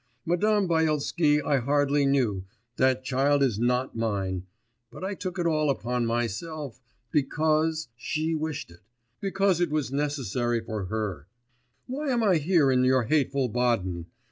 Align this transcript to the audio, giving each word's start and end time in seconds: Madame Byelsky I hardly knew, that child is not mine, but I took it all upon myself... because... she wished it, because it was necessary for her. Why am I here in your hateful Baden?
Madame 0.25 0.67
Byelsky 0.67 1.43
I 1.45 1.59
hardly 1.59 2.07
knew, 2.07 2.43
that 2.77 3.03
child 3.03 3.43
is 3.43 3.59
not 3.59 3.95
mine, 3.95 4.47
but 4.89 5.03
I 5.03 5.13
took 5.13 5.37
it 5.37 5.45
all 5.45 5.69
upon 5.69 6.07
myself... 6.07 6.81
because... 7.11 7.87
she 7.95 8.33
wished 8.33 8.71
it, 8.71 8.79
because 9.19 9.61
it 9.61 9.69
was 9.69 9.91
necessary 9.91 10.59
for 10.59 10.85
her. 10.85 11.27
Why 11.85 12.09
am 12.09 12.23
I 12.23 12.37
here 12.37 12.71
in 12.71 12.83
your 12.83 13.03
hateful 13.03 13.47
Baden? 13.47 14.07